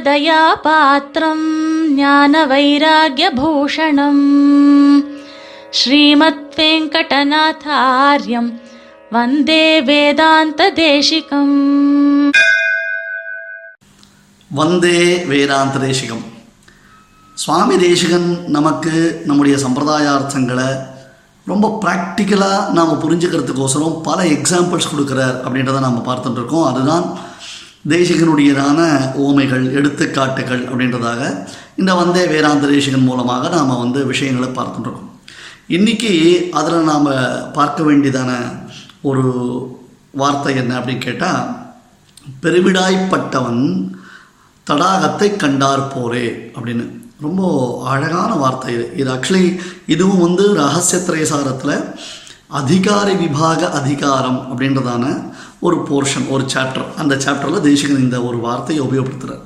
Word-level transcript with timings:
ராமானுஜதயாபாத்திரம் 0.00 1.46
ஞான 1.94 2.32
வைராகியபூஷணம் 2.46 4.24
ஸ்ரீமத் 5.70 6.42
வெங்கடநாதாரியம் 6.56 8.50
வந்தே 9.10 9.64
வேதாந்த 9.82 10.66
தேசிகம் 10.78 11.56
வந்தே 14.50 15.00
வேதாந்த 15.24 15.78
தேசிகம் 15.78 16.24
சுவாமி 17.36 17.78
தேசிகன் 17.78 18.28
நமக்கு 18.48 18.94
நம்முடைய 19.24 19.56
சம்பிரதாய 19.56 20.06
அர்த்தங்களை 20.10 20.68
ரொம்ப 21.46 21.66
ப்ராக்டிக்கலாக 21.84 22.70
நாம் 22.72 23.00
புரிஞ்சுக்கிறதுக்கோசரம் 23.00 23.98
பல 24.02 24.18
எக்ஸாம்பிள்ஸ் 24.30 24.90
கொடுக்குறார் 24.90 25.36
அப்படின்றத 25.38 25.80
நாம் 25.80 26.06
பார்த்துட்டு 26.06 26.40
இருக்கோம் 26.40 26.68
அதுதான் 26.68 27.06
தேசிகனுடையதான 27.88 28.80
ஓமைகள் 29.18 29.72
எடுத்துக்காட்டுகள் 29.72 30.64
அப்படின்றதாக 30.64 31.48
இந்த 31.76 31.94
வந்தே 31.94 32.26
வேதாந்த 32.26 32.66
தேசிகன் 32.66 33.02
மூலமாக 33.02 33.48
நாம் 33.48 33.78
வந்து 33.78 34.06
விஷயங்களை 34.06 34.48
பார்த்துட்டுருக்கோம் 34.48 35.08
இன்றைக்கி 35.68 36.48
அதில் 36.48 36.82
நாம் 36.82 37.08
பார்க்க 37.52 37.82
வேண்டியதான 37.82 38.58
ஒரு 39.02 39.22
வார்த்தை 40.10 40.56
என்ன 40.56 40.78
அப்படின்னு 40.78 40.98
கேட்டால் 40.98 41.56
பெருவிடாய்ப்பட்டவன் 42.42 43.92
தடாகத்தை 44.70 45.36
கண்டார் 45.36 45.92
போரே 45.94 46.50
அப்படின்னு. 46.54 46.98
ரொம்ப 47.20 47.82
அழகான 47.84 48.34
வார்த்தை 48.34 48.74
இது. 48.74 48.92
இது 48.96 49.14
ஆக்சுவலி 49.14 49.58
இதுவும் 49.86 50.20
வந்து 50.20 50.54
ரகசிய 50.54 51.02
திரைசாரத்தில் 51.02 51.94
அதிகாரி 52.46 53.14
விபாக 53.14 53.70
அதிகாரம் 53.70 54.46
அப்படின்றதான 54.50 55.29
ஒரு 55.62 55.76
போர்ஷன் 55.88 56.26
ஒரு 56.34 56.44
சாப்டர் 56.54 56.86
அந்த 56.96 57.14
சாப்டரில் 57.24 57.64
தேசிகன் 57.68 58.04
இந்த 58.04 58.22
ஒரு 58.22 58.38
வார்த்தையை 58.38 58.82
உபயோகப்படுத்துகிறார் 58.86 59.44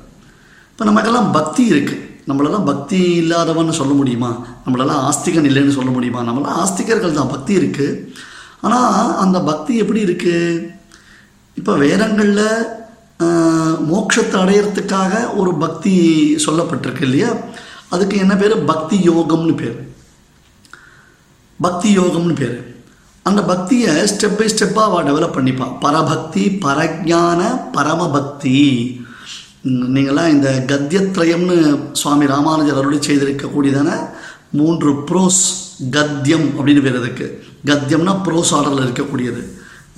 இப்போ 0.71 0.85
நமக்கெல்லாம் 0.85 1.31
பக்தி 1.31 1.63
இருக்குது 1.73 2.03
நம்மளெல்லாம் 2.29 2.67
பக்தி 2.69 2.99
இல்லாதவன்னு 3.21 3.73
சொல்ல 3.79 3.93
முடியுமா? 3.93 4.29
நம்மளெல்லாம் 4.65 5.01
ஆஸ்திகன் 5.09 5.47
இல்லைன்னு 5.49 5.75
சொல்ல 5.77 5.91
முடியுமா? 5.91 6.21
நம்மளாம் 6.29 6.59
ஆஸ்திகர்கள் 6.61 7.19
தான் 7.19 7.33
பக்தி 7.33 7.53
இருக்குது 7.59 7.99
ஆனால் 8.61 9.11
அந்த 9.23 9.37
பக்தி 9.39 9.73
எப்படி 9.77 10.01
இருக்குது 10.05 10.71
இப்போ 11.57 11.73
வேதங்களில் 11.75 12.47
மோட்சத்தை 13.89 14.37
அடையிறதுக்காக 14.43 15.13
ஒரு 15.33 15.51
பக்தி 15.55 15.93
சொல்லப்பட்டிருக்கு 16.45 17.01
இல்லையா? 17.01 17.29
அதுக்கு 17.89 18.15
என்ன 18.17 18.35
பேர்? 18.35 18.55
பக்தி 18.71 18.97
யோகம்னு 19.09 19.55
பேர். 19.55 19.77
பக்தி 21.59 21.89
யோகம்னு 21.97 22.35
பேர். 22.41 22.57
அந்த 23.25 23.43
பக்தியை 23.43 23.95
ஸ்டெப் 23.95 24.37
பை 24.37 24.47
ஸ்டெப்பாக 24.47 24.83
அவள் 24.83 25.03
டெவலப் 25.03 25.35
பண்ணிப்பான் 25.35 25.79
பரபக்தி 25.79 26.47
பரஜான 26.47 27.59
பரமபக்தி. 27.73 28.97
நீங்களாம் 29.63 30.29
இந்த 30.29 30.63
கத்தியத்ரயம்னு 30.67 31.79
சுவாமி 31.91 32.25
ராமானுஜர் 32.25 32.75
அருளி 32.75 32.97
செய்திருக்கக்கூடியதான 32.97 34.09
மூன்று 34.51 34.91
ப்ரோஸ் 34.93 35.41
கத்தியம் 35.91 36.47
அப்படின்னு 36.47 36.81
பேர் 36.81 36.95
அதுக்கு. 36.95 37.43
கத்தியம்னா 37.65 38.19
ப்ரோஸ் 38.25 38.51
ஆர்டரில் 38.51 38.85
இருக்கக்கூடியது. 38.85 39.43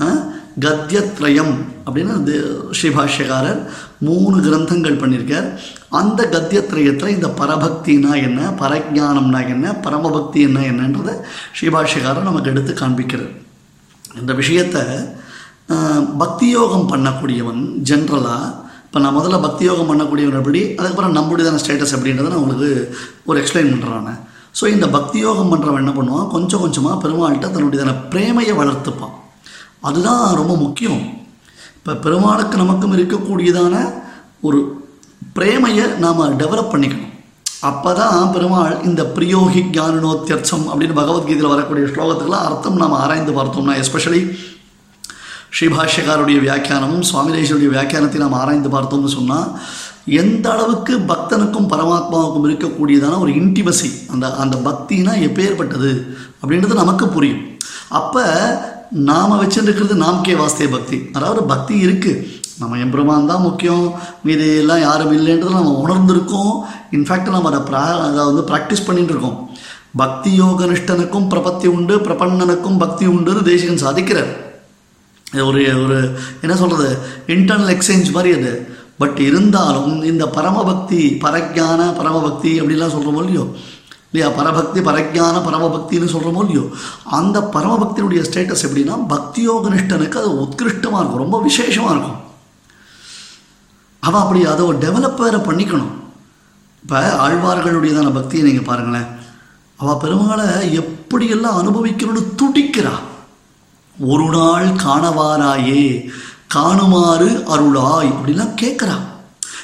ஆ? 0.01 0.23
கத்தியத்ரயம் 0.65 1.53
அப்படின்னு 1.85 2.11
அந்த 2.19 2.31
ஸ்ரீபாஷ்யகாரர் 2.77 3.59
மூணு 4.07 4.37
கிரந்தங்கள் 4.45 5.01
பண்ணியிருக்கார் 5.01 5.47
அந்த 5.99 6.21
கத்தியத்ரயத்தில் 6.33 7.15
இந்த 7.15 7.27
பரபக்தினா 7.39 8.11
என்ன 8.27 8.49
பரஜானம்னா 8.61 9.41
என்ன 9.55 9.73
பரமபக்தி 9.85 10.39
என்ன 10.47 10.61
என்னன்றதை 10.71 11.13
ஸ்ரீபாஷ்யகாரர் 11.59 12.29
நமக்கு 12.29 12.51
எடுத்து 12.53 12.73
காண்பிக்கிறார். 12.81 13.33
இந்த 14.21 14.33
விஷயத்தை 14.41 14.83
பக்தி 16.23 16.47
யோகம் 16.57 16.89
பண்ணக்கூடியவன் 16.91 17.61
ஜென்ரலாக 17.89 18.65
இப்போ 18.85 18.99
நான் 19.03 19.17
முதல்ல 19.17 19.37
பக்தி 19.45 19.63
யோகம் 19.69 19.89
பண்ணக்கூடியவன் 19.91 20.39
எப்படி 20.41 20.61
அதுக்கப்புறம் 20.77 21.15
நம்முடையதான 21.17 21.61
ஸ்டேட்டஸ் 21.63 21.95
அப்படின்றத 21.95 22.29
நான் 22.31 22.41
உங்களுக்கு 22.43 22.69
ஒரு 23.29 23.37
எக்ஸ்பிளைன் 23.41 23.71
பண்ணுறாங்க 23.73 24.11
ஸோ 24.59 24.65
இந்த 24.75 24.87
பக்தி 24.97 25.17
யோகம் 25.27 25.51
பண்ணுறவன் 25.53 25.83
என்ன 25.83 25.93
பண்ணுவான் 25.97 26.29
கொஞ்சம் 26.35 26.63
கொஞ்சமாக 26.65 27.01
பெருமாள்கிட்ட 27.03 27.47
தன்னுடையதான 27.55 27.95
பிரேமையை 28.13 28.53
வளர்த்துப்பான். 28.61 29.15
அதுதான் 29.89 30.23
ரொம்ப 30.39 30.53
முக்கியம். 30.63 31.03
இப்போ 31.77 31.93
பெருமாளுக்கு 32.05 32.61
நமக்கும் 32.63 32.95
இருக்கக்கூடியதான 32.97 33.75
ஒரு 34.47 34.59
பிரேமையை 35.37 35.85
நாம் 36.03 36.21
டெவலப் 36.41 36.73
பண்ணிக்கணும். 36.73 37.13
அப்போ 37.69 37.91
தான் 37.99 38.31
பெருமாள் 38.33 38.73
இந்த 38.87 39.01
பிரியோகி 39.15 39.61
ஞானனோத்தியர்ச்சம் 39.77 40.65
அப்படின்னு 40.71 40.99
பகவத்கீதையில் 40.99 41.53
வரக்கூடிய 41.53 41.85
ஸ்லோகத்துக்கெல்லாம் 41.93 42.47
அர்த்தம் 42.49 42.79
நாம் 42.81 43.01
ஆராய்ந்து 43.03 43.33
பார்த்தோம்னா 43.37 43.75
எஸ்பெஷலி 43.83 44.21
ஸ்ரீபாஷ்யக்காருடைய 45.57 46.37
வியாக்கியானமும் 46.45 47.05
சுவாமிதேசருடைய 47.09 47.69
வியாக்கியானத்தை 47.75 48.19
நாம் 48.23 48.39
ஆராய்ந்து 48.41 48.69
பார்த்தோம்னு 48.75 49.11
சொன்னால் 49.17 49.49
எந்த 50.21 50.45
அளவுக்கு 50.55 50.93
பக்தனுக்கும் 51.11 51.69
பரமாத்மாவுக்கும் 51.73 52.47
இருக்கக்கூடியதான 52.47 53.19
ஒரு 53.23 53.31
இன்டிமசி 53.39 53.89
அந்த 54.13 54.25
அந்த 54.43 54.55
பக்தினா 54.67 55.13
எப்பேற்பட்டது 55.27 55.91
அப்படின்றது 56.41 56.81
நமக்கு 56.83 57.07
புரியும். 57.15 57.43
அப்போ 57.99 58.25
நாம் 58.91 59.39
வச்சுருக்கிறது 59.41 59.95
நாம்கே 60.03 60.33
வாஸ்தே 60.41 60.67
பக்தி. 60.71 60.97
அதாவது 61.13 61.43
பக்தி 61.43 61.75
இருக்குது 61.85 62.23
நம்ம 62.59 62.77
எம்பெருமான் 62.83 63.29
தான் 63.31 63.41
முக்கியம். 63.41 63.85
மீது 64.23 64.45
எல்லாம் 64.57 64.79
யாரும் 64.79 65.13
இல்லைன்றதை 65.17 65.55
நம்ம 65.59 65.73
உணர்ந்திருக்கோம். 65.85 66.53
இன்ஃபேக்ட் 66.91 67.33
நம்ம 67.35 67.49
அதை 67.51 67.61
ப்ரா 67.69 67.83
அதை 68.05 68.25
வந்து 68.29 68.43
ப்ராக்டிஸ் 68.51 68.87
பண்ணிட்டு 68.87 69.13
இருக்கோம் 69.13 69.37
பக்தி 70.01 70.31
யோக 70.35 70.65
நிஷ்டனுக்கும் 70.65 71.29
பிரபத்தி 71.33 71.67
உண்டு 71.75 71.95
பிரபன்னனுக்கும் 72.07 72.77
பக்தி 72.77 73.05
உண்டுன்னு 73.07 73.47
தேசிகன் 73.51 73.85
சாதிக்கிறார். 73.85 74.31
ஒரு 75.49 75.61
ஒரு 75.83 75.97
என்ன 76.41 76.55
சொல்கிறது 76.55 76.89
இன்டர்னல் 77.35 77.73
எக்ஸ்சேஞ்ச் 77.75 78.11
மாதிரி 78.17 78.31
அது. 78.39 78.51
பட் 79.01 79.19
இருந்தாலும் 79.19 80.03
இந்த 80.03 80.25
பரமபக்தி 80.35 81.01
பரஜான 81.23 81.81
பரமபக்தி 81.97 82.51
அப்படிலாம் 82.61 82.93
சொல்கிறோம் 82.93 83.19
இல்லையோ 83.23 83.43
இல்லையா? 84.11 84.35
பரபக்தி 84.37 84.79
பரஜான 84.79 85.37
பரமபக்தின்னு 85.47 86.11
சொல்கிறோமோ 86.13 86.39
இல்லையோ? 86.39 86.69
அந்த 87.03 87.39
பரமபக்தியினுடைய 87.53 88.21
ஸ்டேட்டஸ் 88.29 88.65
எப்படின்னா 88.67 88.95
பக்தியோக 89.09 89.71
நிஷ்டனுக்கு 89.73 90.17
அது 90.17 90.39
உத்கிருஷ்டமாக 90.39 91.01
இருக்கும். 91.01 91.21
ரொம்ப 91.21 91.41
விசேஷமாக 91.41 91.91
இருக்கும். 91.91 92.19
அவன் 93.99 94.21
அப்படி 94.21 94.45
அதை 94.45 94.65
ஒரு 94.65 94.77
டெவலப் 94.77 95.17
வேற 95.17 95.37
பண்ணிக்கணும். 95.37 95.93
இப்போ 96.83 97.27
ஆழ்வார்களுடையதான 97.27 98.13
பக்தியை 98.13 98.45
நீங்கள் 98.45 98.63
பாருங்களேன். 98.63 99.07
அவள் 99.77 100.01
பெருமாளை 100.03 100.45
எப்படியெல்லாம் 100.81 101.59
அனுபவிக்கணும்னு 101.61 102.23
துடிக்கிறா. 102.41 102.95
ஒரு 103.99 104.25
நாள் 104.29 104.65
காணவாராயே 104.65 105.83
காணுமாறு 106.55 107.29
அருளாய் 107.55 108.09
அப்படிலாம் 108.15 108.57
கேட்குறா 108.61 108.95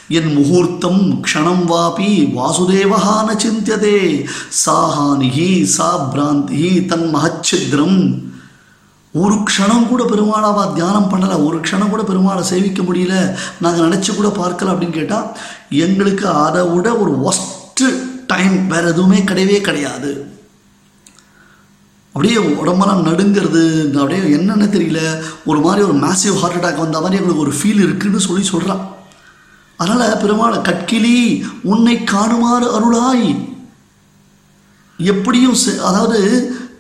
என் 0.07 0.31
முகூர்த்தம் 0.33 1.23
க்ஷணம் 1.23 1.63
வாபி 1.67 2.09
வாசுதேவஹான 2.37 3.35
சிந்தியதே. 3.43 4.25
சாஹானிகி 4.65 5.63
சா 5.63 6.13
பிராந்தி 6.13 6.85
தன் 6.85 7.15
மகச்சித்ரம் 7.15 8.21
ஒரு 9.11 9.35
க்ஷணம் 9.35 9.87
கூட 9.87 10.03
பெருமாளாவா 10.03 10.73
தியானம் 10.73 11.09
பண்ணலை 11.09 11.45
ஒரு 11.45 11.59
க்ஷணம் 11.59 11.89
கூட 11.89 12.01
பெருமாளை 12.01 12.41
சேவிக்க 12.41 12.81
முடியல 12.81 13.35
நாங்கள் 13.61 13.89
நினச்சி 13.89 14.15
கூட 14.15 14.27
பார்க்கல 14.27 14.71
அப்படின்னு 14.73 14.89
கேட்டால் 14.89 15.37
எங்களுக்கு 15.69 16.27
அதை 16.27 16.67
விட 16.67 16.95
ஒரு 16.95 17.31
ஒஸ்ட்டு 17.31 17.87
டைம் 18.27 18.67
வேறு 18.67 18.87
எதுவுமே 18.87 19.17
கிடையவே 19.17 19.61
கிடையாது. 19.61 20.31
அப்படியே 22.11 22.37
உடம்பெல்லாம் 22.37 23.05
நடுங்கிறது 23.05 23.91
அப்படியே 23.93 24.31
என்னென்ன 24.31 24.65
தெரியல 24.65 25.23
ஒரு 25.45 25.59
மாதிரி 25.59 25.87
ஒரு 25.87 25.97
மேசிவ் 25.97 26.39
ஹார்ட் 26.41 26.65
அட்டாக் 26.65 26.77
வந்த 26.77 27.01
மாதிரி 27.01 27.21
எங்களுக்கு 27.21 27.41
ஒரு 27.41 27.53
ஃபீல் 27.61 27.83
இருக்குன்னு 27.83 28.19
சொல்லி 28.19 28.43
சொல்கிறான் 28.43 28.91
அதனால் 29.83 30.21
பெருமாளை 30.23 30.57
கட்கிலி 30.69 31.17
உன்னை 31.71 31.95
காணுமாறு 32.11 32.67
அருளாய். 32.77 33.29
எப்படியும் 35.11 35.57
அதாவது 35.89 36.19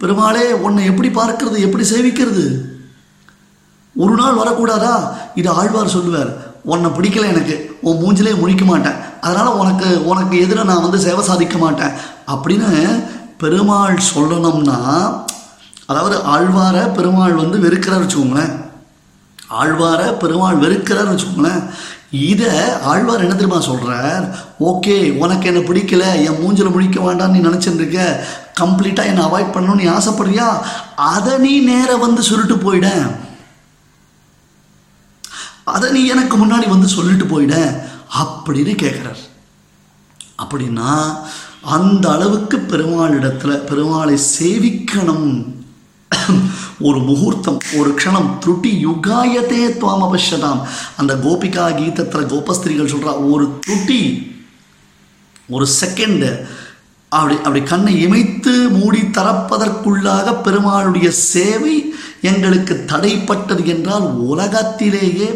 பெருமாளே 0.01 0.45
உன்னை 0.65 0.83
எப்படி 0.91 1.09
பார்க்கிறது 1.09 1.65
எப்படி 1.67 1.83
சேவிக்கிறது? 1.89 2.45
ஒரு 3.95 4.13
நாள் 4.19 4.39
வரக்கூடாதா? 4.41 4.95
இது 5.35 5.49
ஆழ்வார் 5.59 5.95
சொல்லுவார். 5.95 6.31
உன்னை 6.71 6.89
பிடிக்கல 6.91 7.31
எனக்கு 7.33 7.55
உன் 7.81 7.99
மூஞ்சிலே 8.01 8.33
முழிக்க 8.41 8.63
மாட்டேன். 8.65 8.99
அதனால் 9.21 9.57
உனக்கு 9.61 9.87
உனக்கு 10.05 10.35
எதிராக 10.43 10.67
நான் 10.69 10.85
வந்து 10.85 10.99
சேவை 11.05 11.23
சாதிக்க 11.25 11.57
மாட்டேன். 11.57 11.95
அப்படின்னு 12.33 12.69
பெருமாள் 13.37 13.97
சொல்லணும்னா 14.15 14.77
அதாவது 15.91 16.17
ஆழ்வாரை 16.35 16.83
பெருமாள் 16.93 17.39
வந்து 17.41 17.57
வெறுக்கிறார் 17.65 18.03
வச்சுக்கோங்களேன். 18.03 18.53
ஆழ்வாரை 19.61 20.07
பெருமாள் 20.17 20.61
வெறுக்கிறார் 20.65 21.11
வச்சுக்கோங்களேன். 21.11 21.63
இதை 22.13 22.71
ஆழ்வார் 22.81 23.19
என்ன 23.19 23.35
தெரியுமா 23.35 23.59
சொல்கிறார் 23.59 24.45
ஓகே 24.59 25.11
உனக்கு 25.11 25.45
என்னை 25.45 25.63
பிடிக்கல? 25.63 26.03
என் 26.23 26.41
மூஞ்சில் 26.41 26.73
முழிக்க 26.73 27.01
வேண்டாம்னு 27.01 27.29
நீ 27.29 27.39
இருக்க 27.73 28.27
கம்ப்ளீட்டாக 28.59 29.05
என்னை 29.05 29.23
அவாய்ட் 29.23 29.53
பண்ணணும்னு 29.53 29.75
நீ 29.75 29.85
ஆசைப்படுறியா? 29.85 30.61
அதை 30.95 31.37
நீ 31.37 31.59
நேராக 31.59 31.97
வந்து 31.97 32.23
சொல்லிட்டு 32.23 32.73
போயிட. 32.73 33.15
அதை 35.63 35.91
நீ 35.91 36.05
எனக்கு 36.07 36.45
முன்னாடி 36.45 36.69
வந்து 36.69 36.87
சொல்லிட்டு 36.87 37.25
போயிட. 37.25 37.81
அப்படின்னு 38.21 38.75
கேட்குறார் 38.83 39.21
அப்படின்னா 40.43 41.17
அந்த 41.61 42.11
அளவுக்கு 42.11 42.57
பெருமாளிடத்தில் 42.57 43.63
பெருமாளை 43.63 44.17
சேவிக்கணும். 44.39 45.45
ஒரு 46.81 46.99
முகூர்த்தம் 47.01 47.59
ஒரு 47.77 47.89
க்ஷணம் 47.93 48.29
துருட்டி 48.39 48.71
யுகாயத்தே 48.83 49.61
துவாம் 49.75 50.05
அவசியதாம் 50.07 50.61
அந்த 50.97 51.13
கோபிகா 51.23 51.65
கீதத்தில் 51.75 52.31
கோபஸ்திரிகள் 52.31 52.91
சொல்கிறா 52.93 53.13
ஒரு 53.29 53.47
துட்டி 53.65 54.01
ஒரு 55.49 55.65
செகண்டு 55.79 56.29
அப்படி 57.11 57.35
அப்படி 57.37 57.61
கண்ணை 57.63 57.93
இமைத்து 58.03 58.53
மூடி 58.71 59.01
தரப்பதற்குள்ளாக 59.17 60.29
பெருமாளுடைய 60.41 61.07
சேவை 61.25 61.75
எங்களுக்கு 62.23 62.75
தடைப்பட்டது 62.91 63.63
என்றால் 63.65 64.07
உலகத்திலேயே 64.25 65.29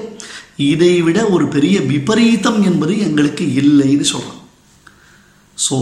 இதைவிட 0.66 1.19
ஒரு 1.30 1.45
பெரிய 1.48 1.78
விபரீதம் 1.86 2.60
என்பது 2.63 2.94
எங்களுக்கு 3.00 3.45
இல்லைன்னு 3.62 4.07
சொல்கிறோம் 4.12 4.44
ஸோ 5.57 5.78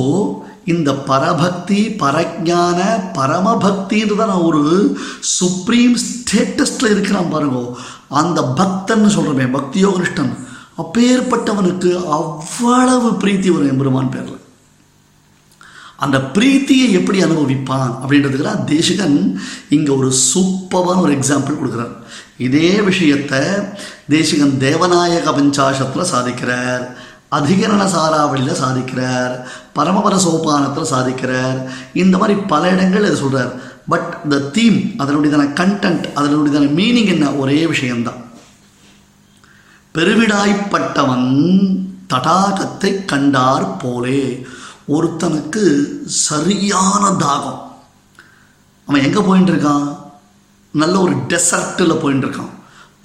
இந்த 0.66 0.94
பரபக்தி 0.94 1.82
பரஜான 2.02 2.80
பரமபக்தின்றத 3.18 4.44
ஒரு 4.44 4.64
சுப்ரீம் 5.20 5.98
ஸ்டேட்டஸில் 6.06 6.92
இருக்கிறான் 6.94 7.30
பாருங்க. 7.30 7.60
அந்த 8.10 8.42
பக்தன்னு 8.62 9.10
சொல்கிறமே 9.18 9.46
பக்தியோகனிஷ்டன் 9.58 10.34
அப்பேற்பட்டவனுக்கு 10.84 11.92
அவ்வளவு 12.18 13.10
பிரீத்தி 13.12 13.50
வரும் 13.52 13.72
எம்பெருமான் 13.74 14.10
பேரில். 14.10 14.42
அந்த 15.98 16.18
பிரீத்தியை 16.36 16.88
எப்படி 16.92 17.24
அனுபவிப்பான் 17.24 17.92
அப்படின்றதுக்கு 18.02 18.64
தேசிகன் 18.64 19.18
இங்கே 19.70 19.92
ஒரு 19.92 20.10
சூப்பரான 20.32 21.02
ஒரு 21.06 21.14
எக்ஸாம்பிள் 21.18 21.60
கொடுக்குறார். 21.60 21.94
இதே 22.38 22.82
விஷயத்தை 22.82 23.40
தேசிகன் 24.10 24.56
தேவநாயக 24.60 25.34
பஞ்சாசத்தில் 25.38 26.12
சாதிக்கிறார். 26.14 26.84
அதிகரண 27.36 27.86
சாராவளியில் 27.86 28.62
சாதிக்கிறார். 28.64 29.36
பரமபர 29.76 30.16
சோபானத்தில் 30.18 30.92
சாதிக்கிறார். 30.92 31.70
இந்த 31.94 32.18
மாதிரி 32.18 32.40
பல 32.40 32.70
இடங்கள் 32.70 33.04
இதை 33.04 33.16
சொல்கிறார் 33.16 33.54
பட் 33.90 34.30
த 34.30 34.38
தீம் 34.38 34.76
அதனுடையதான 34.76 35.48
கண்டென்ட் 35.54 36.06
அதனுடையதான 36.16 36.70
மீனிங் 36.80 37.06
என்ன? 37.06 37.32
ஒரே 37.32 37.68
விஷயம்தான். 37.68 38.24
பெருவிடாய்ப்பட்டவன் 39.96 41.28
தடாகத்தை 42.14 43.06
கண்டார் 43.06 43.78
போலே. 43.78 44.48
ஒருத்தனுக்கு 44.88 45.64
சரியான 46.06 47.10
தாகம். 47.10 47.62
அவன் 48.86 49.04
எங்கே 49.04 49.20
போயின்னு 49.20 49.56
இருக்கான்? 49.56 49.98
நல்ல 50.72 51.00
ஒரு 51.00 51.16
டெசர்ட்டில் 51.16 52.00
போயின்னு 52.02 52.26
இருக்கான். 52.26 52.54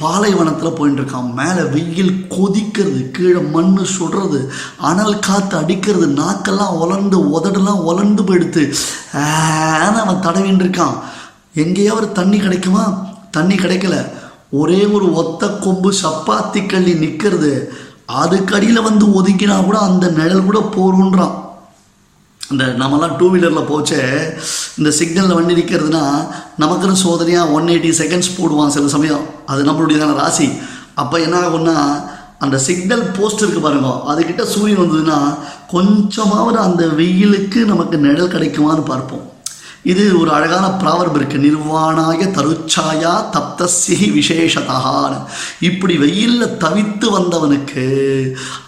பாலைவனத்தில் 0.01 0.77
போயின்னு 0.79 1.01
இருக்கான் 1.01 1.33
மேலே 1.33 1.63
வெயில் 1.63 2.27
கொதிக்கிறது 2.29 3.11
கீழே 3.11 3.41
மண் 3.51 3.77
சுடுறது 3.99 4.41
அனல் 4.81 5.19
காற்று 5.19 5.59
அடிக்கிறது 5.59 6.07
நாக்கெல்லாம் 6.07 6.79
உலர்ந்து 6.79 7.19
உதடெல்லாம் 7.31 7.83
உலர்ந்து 7.85 8.23
போயிடுத்து 8.23 8.63
ஆனால் 9.13 10.01
அவன் 10.01 10.25
தடவின்னு 10.27 10.65
இருக்கான் 10.65 10.97
எங்கேயாவது 11.55 12.13
தண்ணி 12.13 12.39
கிடைக்குமா? 12.39 12.85
தண்ணி 13.31 13.55
கிடைக்கல. 13.55 13.97
ஒரே 14.51 14.87
ஒரு 14.87 15.13
ஒத்த 15.13 15.49
கொம்பு 15.49 15.93
சப்பாத்தி 16.03 16.67
கள்ளி 16.67 16.95
நிற்கிறது 16.95 17.53
அதுக்கடியில் 18.13 18.83
வந்து 18.83 19.07
ஒதுக்கினா 19.07 19.65
கூட 19.65 19.79
அந்த 19.79 20.07
நிழல் 20.09 20.45
கூட 20.45 20.61
போருன்றான் 20.77 21.37
இந்த 22.53 22.65
நம்மலாம் 22.81 23.17
டூ 23.17 23.27
வீலரில் 23.33 23.69
போச்சே 23.71 24.01
இந்த 24.79 24.91
சிக்னலில் 24.99 25.37
வண்டி 25.39 25.55
நிற்கிறதுனா 25.59 26.05
நமக்குன்னு 26.63 27.03
சோதனையாக 27.05 27.53
ஒன் 27.57 27.69
எயிட்டி 27.73 27.91
செகண்ட்ஸ் 28.01 28.37
போடுவான் 28.39 28.75
சில 28.77 28.89
சமயம். 28.89 29.25
அது 29.47 29.61
நம்மளுடையதான 29.69 30.15
ராசி. 30.15 30.49
அப்போ 30.95 31.21
என்ன 31.21 31.37
ஆகும்னா 31.41 31.77
அந்த 32.39 32.59
சிக்னல் 32.59 33.05
போஸ்ட் 33.17 33.43
இருக்குது 33.45 33.67
பாருங்க. 33.67 33.91
அதுக்கிட்ட 34.11 34.43
சூரியன் 34.43 34.83
வந்ததுன்னா 34.83 35.19
கொஞ்சமாவது 35.75 36.59
அந்த 36.59 36.87
வெயிலுக்கு 37.01 37.61
நமக்கு 37.73 37.97
நிழல் 37.99 38.33
கிடைக்குமான்னு 38.35 38.85
பார்ப்போம். 38.93 39.27
இது 39.83 40.21
ஒரு 40.21 40.31
அழகான 40.33 40.67
ப்ராவர்ப் 40.83 41.19
இருக்குது 41.19 41.45
நிர்வாணாய 41.47 42.23
தருச்சாயா 42.39 43.13
தப்தசிஹி 43.37 44.09
விசேஷதான்னு. 44.19 45.19
இப்படி 45.61 45.97
வெயிலில் 45.97 46.57
தவித்து 46.65 47.07
வந்தவனுக்கு 47.19 47.85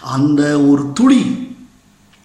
அந்த 0.01 0.41
ஒரு 0.69 0.85
துளி 0.93 1.51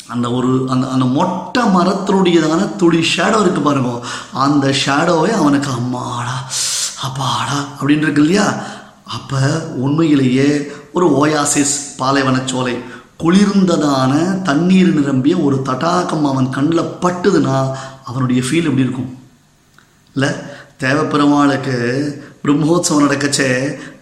அந்த 0.08 0.31
ஒரு 0.31 0.66
அந்த 0.69 0.88
அந்த 0.88 1.05
மொட்டை 1.05 1.62
மரத்தினுடையதான 1.62 2.76
துளி 2.76 3.00
ஷேடோ 3.16 3.40
இருக்கு 3.40 3.60
பாருங்க. 3.60 4.06
அந்த 4.32 4.75
ஷேடோவை 4.87 5.31
அவனுக்கு 5.31 5.70
அம்மாடா 5.70 6.37
அப்பாடா 7.02 7.58
அப்படின்னு 7.81 8.06
இருக்கு 8.06 8.20
இல்லையா? 8.20 8.55
அப்போ 9.05 9.40
உண்மையிலேயே 9.76 10.70
ஒரு 10.93 11.06
ஓயாசிஸ் 11.20 11.75
பாலைவனச்சோலை 11.99 12.75
குளிர்ந்ததான 13.22 14.43
தண்ணீர் 14.43 14.94
நிரம்பிய 14.94 15.37
ஒரு 15.38 15.62
தடாகம் 15.62 16.25
அவன் 16.25 16.50
கண்ணில் 16.50 16.93
பட்டுதுன்னா 17.02 17.56
அவனுடைய 18.05 18.43
ஃபீல் 18.43 18.69
எப்படி 18.69 18.82
இருக்கும்? 18.82 19.19
இல்லை? 20.14 20.31
தேவப்பெருமாளுக்கு 20.80 21.76
பிரம்மோத்சவம் 22.42 23.04
நடக்கச்சே 23.04 23.48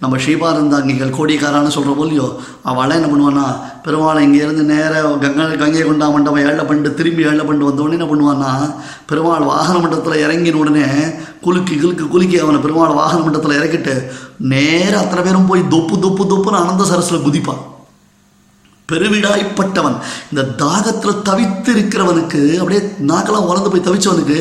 நம்ம 0.01 0.17
ஸ்ரீபானந்தாங்கிகள் 0.17 1.15
கோடிக்காரான்னு 1.19 1.75
சொல்கிறோம் 1.77 2.01
இல்லையோ 2.01 2.27
அவளை 2.63 2.97
என்ன 2.97 3.09
பண்ணுவான்னா 3.13 3.47
பெருமாளை 3.85 4.21
இங்கேருந்து 4.27 4.65
நேராக 4.73 5.13
கங்கை 5.19 5.57
கங்கை 5.57 5.83
கொண்டா 5.83 6.09
மண்டபம் 6.09 6.43
ஏழை 6.43 6.65
பண்ணிட்டு 6.65 6.95
திரும்பி 6.95 7.25
ஏழை 7.25 7.45
பண்ணிட்டு 7.45 7.71
வந்தோடனே 7.71 7.97
என்ன 7.99 8.09
பண்ணுவான்னா 8.11 8.51
பெருமாள் 9.07 9.49
வாகன 9.53 9.79
மண்டபத்தில் 9.79 10.23
இறங்கின 10.27 10.53
உடனே 10.53 10.85
குலுக்கி 11.41 11.77
குலுக்கி 11.77 12.07
குலுக்கி 12.09 12.39
அவனை 12.39 12.61
பெருமாள் 12.61 12.99
வாகன 13.01 13.23
மண்டபத்தில் 13.23 13.59
இறக்கிட்டு 13.61 13.95
நேராக 14.53 15.03
அத்தனை 15.03 15.25
பேரும் 15.25 15.47
போய் 15.47 15.69
தொப்பு 15.69 15.99
தொப்பு 15.99 16.25
தொப்புன்னு 16.25 16.63
அனந்த 16.63 16.85
சரஸில் 16.85 17.27
குதிப்பான். 17.27 17.63
பெருவிடாய்ப்பட்டவன். 18.89 19.97
இந்த 20.33 20.43
தாகத்தில் 20.65 21.23
தவித்து 21.23 21.71
இருக்கிறவனுக்கு 21.77 22.41
அப்படியே 22.59 22.83
நாக்கெல்லாம் 23.11 23.49
வளர்ந்து 23.51 23.71
போய் 23.71 23.87
தவிச்சவனுக்கு 23.89 24.39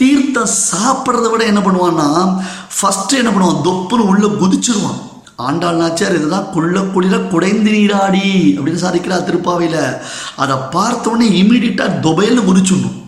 தீர்த்தம் 0.00 0.48
சாப்பிட்றத 0.72 1.30
விட 1.30 1.44
என்ன 1.44 1.60
பண்ணுவான்னா 1.60 2.38
ஃபஸ்ட்டு 2.80 3.12
என்ன 3.12 3.30
பண்ணுவான்? 3.30 3.66
தொப்புன்னு 3.66 3.98
உள்ளே 3.98 4.26
குதிச்சிருவான். 4.26 5.08
ஆண்டாள் 5.36 5.76
நாச்சியார் 5.76 6.16
இதுதான் 6.16 6.50
குள்ள 6.50 6.80
குளிர 6.80 7.18
குடைந்து 7.18 7.70
நீராடி 7.70 8.58
அப்படின்னு 8.58 8.84
சாதிக்கிறார் 8.84 9.24
திருப்பாவையில். 9.24 9.98
அதை 10.36 10.56
பார்த்த 10.70 11.10
உடனே 11.10 11.42
இமீடியட்டாக 11.42 12.00
துபையில் 12.00 12.40
குதிச்சுடணும். 12.40 13.02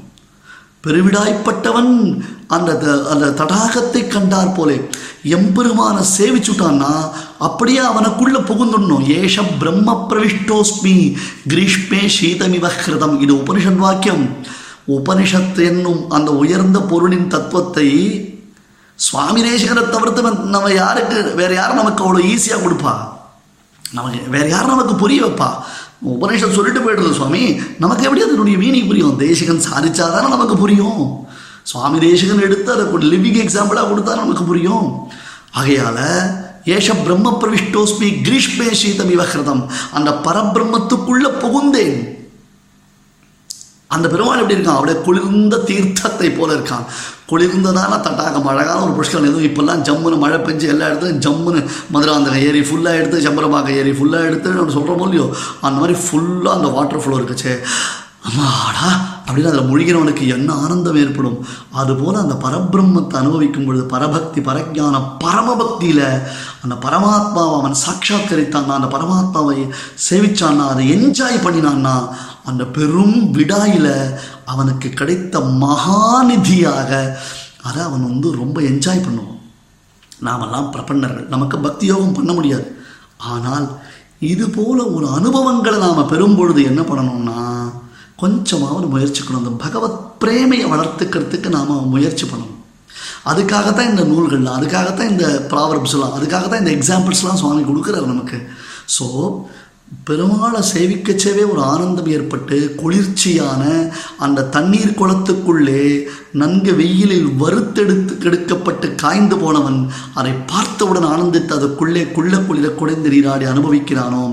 பெருவிடாய்ப்பட்டவன் 0.87 2.21
அந்த 2.47 2.75
த- 2.75 3.11
அந்த 3.11 3.45
தடாகத்தை 3.45 4.09
கண்டார் 4.09 4.53
போலே. 4.53 4.89
எம்பெருமான 5.25 6.05
சேவிச்சுட்டான்னா 6.19 7.11
அப்படியே 7.39 7.81
அவனுக்குள்ள 7.81 8.39
புகுந்துடணும். 8.39 9.07
ஏஷ 9.07 9.43
பிரம்ம 9.59 10.07
பிரவிஷ்டோஸ்மி 10.11 11.17
கிரீஷ்மே 11.49 12.09
சீதமிவ 12.21 12.71
ஹிருதம் 12.87 13.21
இது 13.21 13.35
உபனிஷத் 13.35 13.77
வாக்கியம். 13.77 14.61
உபனிஷத் 14.89 15.65
என்னும் 15.65 16.11
அந்த 16.11 16.35
உயர்ந்த 16.35 16.81
பொருளின் 16.81 17.29
தத்துவத்தை 17.29 18.27
சுவாமி 18.95 19.43
தேசிகரை 19.43 19.89
தவிர்த்து 19.89 20.23
நம்ம- 20.23 20.73
யாருக்கு 20.73 21.23
வேற 21.23 21.55
யாரும் 21.55 21.77
நமக்கு 21.77 22.05
அவ்வளோ 22.05 22.23
ஈஸியாக 22.23 22.63
கொடுப்பா? 22.63 22.97
நமக்கு 23.93 24.31
வேற 24.31 24.49
யாரும் 24.49 24.69
நமக்கு 24.69 24.95
புரிய 24.95 25.27
வைப்பா? 25.27 25.49
உபநிஷம் 26.09 26.53
சொல்லிட்டு 26.53 26.81
போயிடுறது 26.81 27.13
சுவாமி 27.13 27.61
நமக்கு 27.79 28.03
எப்படி 28.03 28.23
அதனுடைய 28.23 28.59
மீனிங் 28.59 28.87
புரியும்? 28.87 29.17
தேசிகன் 29.17 29.61
சாதிச்சாதானே 29.73 30.29
நமக்கு 30.29 30.57
புரியும். 30.57 31.27
சுவாமி 31.63 31.99
தேசிகன் 31.99 32.43
எடுத்து 32.43 32.73
அதை 32.73 32.85
லிவிங் 32.85 33.47
எக்ஸாம்பிளாக 33.47 33.87
கொடுத்தா 33.87 34.15
நமக்கு 34.15 34.45
புரியும். 34.45 35.11
ஆகையால் 35.53 35.97
ஏஷ 36.65 37.03
பிரம்ம 37.03 37.39
பிரவிஷ்டோஸ்மி 37.41 38.23
கிரீஷ்மே 38.23 38.71
சீதம் 38.71 39.19
இவகிருதம் 39.19 39.67
அந்த 39.93 40.11
பரபிரம்மத்துக்குள்ளே 40.11 41.29
புகுந்தேன். 41.41 42.22
அந்த 43.95 44.09
பெருமாள் 44.09 44.43
எப்படி 44.43 44.57
இருக்கான்? 44.57 44.79
அப்படியே 44.79 44.99
குளிர்ந்த 45.07 45.63
தீர்த்தத்தை 45.69 46.29
போல 46.37 46.53
இருக்கான். 46.55 46.85
குளிர்ந்ததான 47.31 48.01
தட்டாகம் 48.07 48.49
அழகான 48.53 48.83
ஒரு 48.85 48.95
புஷ்கரம் 48.97 49.29
எதுவும் 49.29 49.49
இப்போல்லாம் 49.49 49.85
ஜம்முன்னு 49.89 50.23
மழை 50.25 50.39
பெஞ்சு 50.39 50.67
எல்லா 50.75 50.89
இடத்துலையும் 50.89 51.23
ஜம்முன்னு 51.27 51.61
மதுராந்தகம் 51.95 52.45
ஏரி 52.49 52.61
ஃபுல்லாக 52.61 53.01
எடுத்து 53.01 53.27
சம்பரபாக்கம் 53.29 53.79
ஏரி 53.81 53.91
ஃபுல்லாக 53.91 54.29
எடுத்து 54.31 54.59
நம்ம 54.59 54.75
சொல்கிறோமோ 54.79 55.07
இல்லையோ 55.09 55.27
அந்த 55.61 55.77
மாதிரி 55.81 55.97
ஃபுல்லாக 56.07 56.59
அந்த 56.59 56.69
வாட்டர் 56.69 57.03
ஃப்ளோ 57.05 57.19
இருக்குச்சே. 57.21 57.55
அம்மாடா 58.29 58.89
அப்படின்னு 59.27 59.51
அதில் 59.51 59.69
முழுகிறவனுக்கு 59.71 60.25
என்ன 60.27 60.49
ஆனந்தம் 60.55 60.97
ஏற்படும்? 60.97 61.39
அதுபோல் 61.73 62.21
அந்த 62.23 62.35
பரபிரம்மத்தை 62.45 63.17
அனுபவிக்கும் 63.21 63.67
பொழுது 63.67 63.85
பரபக்தி 63.87 64.41
பரஜான 64.41 64.97
பரமபக்தியில் 65.25 66.05
அந்த 66.65 66.75
பரமாத்மாவை 66.85 67.55
அவன் 67.61 67.81
சாட்சாத்கரித்தான்னா 67.85 68.77
அந்த 68.81 68.91
பரமாத்மாவை 68.97 69.57
சேவிச்சான்னா 70.09 70.67
அதை 70.69 70.85
என்ஜாய் 70.97 71.45
பண்ணினான்னா 71.47 71.95
அந்த 72.45 72.63
பெரும் 72.77 73.19
விடாயில் 73.37 73.93
அவனுக்கு 74.53 74.89
கிடைத்த 75.01 75.41
மகாநிதியாக 75.65 76.91
அதை 77.69 77.81
அவன் 77.89 78.09
வந்து 78.11 78.29
ரொம்ப 78.43 78.61
என்ஜாய் 78.71 79.05
பண்ணுவான். 79.07 79.41
நாமெல்லாம் 80.29 80.71
பிரபன்னர்கள் 80.75 81.33
நமக்கு 81.35 81.57
பக்தி 81.59 81.85
யோகம் 81.87 82.17
பண்ண 82.19 82.33
முடியாது. 82.33 82.67
ஆனால் 83.33 83.67
இது 84.33 84.45
போல 84.57 84.79
ஒரு 84.97 85.07
அனுபவங்களை 85.19 85.79
நாம் 85.79 86.11
பெறும் 86.13 86.37
பொழுது 86.37 86.61
என்ன 86.71 86.81
பண்ணணும்னா 86.83 87.39
கொஞ்சமாவது 88.23 88.87
முயற்சிக்கணும். 88.95 89.43
அந்த 89.43 89.55
பகவத் 89.65 90.01
பிரேமையை 90.23 90.67
வளர்த்துக்கிறதுக்கு 90.73 91.49
நாம் 91.57 91.89
முயற்சி 91.95 92.25
பண்ணணும். 92.27 92.59
அதுக்காகத்தான் 93.31 93.91
இந்த 93.93 94.05
நூல்கள்லாம் 94.11 94.59
அதுக்காகத்தான் 94.59 95.13
இந்த 95.15 95.27
ப்ராவர்ப்ஸ்லாம் 95.53 96.15
அதுக்காக 96.19 96.45
தான் 96.49 96.63
இந்த 96.65 96.73
எக்ஸாம்பிள்ஸ்லாம் 96.79 97.41
சுவாமி 97.43 97.63
கொடுக்குறாரு 97.63 98.07
நமக்கு. 98.15 98.39
ஸோ 98.97 99.07
பெருமாளை 100.07 100.61
சேவிக்கச்சேவே 100.75 101.51
ஒரு 101.51 101.61
ஆனந்தம் 101.63 102.07
ஏற்பட்டு 102.07 102.75
குளிர்ச்சியான 102.77 103.63
அந்த 104.19 104.43
தண்ணீர் 104.43 104.99
குளத்துக்குள்ளே 104.99 105.83
நன்கு 106.33 106.75
வெயிலில் 106.75 107.29
வறுத்தெடுத்து 107.33 108.19
கெடுக்கப்பட்டு 108.19 108.95
காய்ந்து 108.95 109.37
போனவன் 109.37 109.89
அதை 110.15 110.33
பார்த்தவுடன் 110.33 111.05
ஆனந்தித்து 111.05 111.55
அதுக்குள்ளே 111.55 112.13
குள்ள 112.13 112.39
குளிர 112.39 112.69
குடைந்து 112.69 113.11
நீராடி 113.11 113.45
அனுபவிக்கிறானோ? 113.45 114.25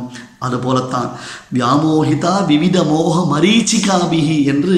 அதுபோலத்தான் 0.46 1.10
வியாமோகிதா 1.56 2.34
விவித 2.50 2.84
மோக 2.92 3.16
மரீச்சிகாபிகி 3.34 4.38
என்று 4.52 4.76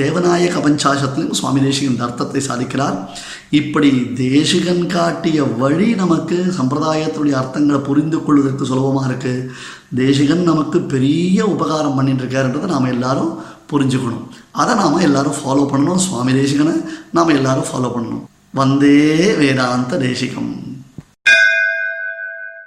தேவநாயக 0.00 0.54
பஞ்சாசத்திலும் 0.66 1.38
சுவாமி 1.38 1.60
தேசிகன் 1.60 1.92
இந்த 1.94 2.04
அர்த்தத்தை 2.04 2.42
சாதிக்கிறார். 2.48 2.98
இப்படி 3.60 3.90
தேசிகன் 4.14 4.84
காட்டிய 4.86 5.42
வழி 5.62 5.88
நமக்கு 6.02 6.36
சம்பிரதாயத்துடைய 6.58 7.34
அர்த்தங்களை 7.40 7.80
புரிந்து 7.88 8.20
கொள்வதற்கு 8.22 8.64
சுலபமாக 8.70 9.08
இருக்குது 9.10 9.48
தேசிகன் 10.02 10.48
நமக்கு 10.50 10.80
பெரிய 10.94 11.46
உபகாரம் 11.54 11.94
பண்ணிட்டு 11.94 12.24
இருக்காருன்றதை 12.24 12.68
நாம் 12.74 12.92
எல்லாரும் 12.94 13.34
புரிஞ்சுக்கணும். 13.72 14.24
அதை 14.60 14.74
நாம் 14.74 15.04
எல்லாரும் 15.08 15.38
ஃபாலோ 15.40 15.64
பண்ணணும். 15.72 16.04
சுவாமி 16.06 16.32
தேசிகனை 16.32 16.76
நாம் 17.12 17.34
எல்லாரும் 17.38 17.68
ஃபாலோ 17.70 17.90
பண்ணணும். 17.96 18.24
வந்தே 18.60 18.98
வேதாந்த 19.40 19.98
தேசிகம். 19.98 20.50